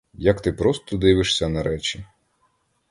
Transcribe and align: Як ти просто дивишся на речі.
Як 0.17 0.41
ти 0.41 0.53
просто 0.53 0.97
дивишся 0.97 1.49
на 1.49 1.63
речі. 1.63 2.05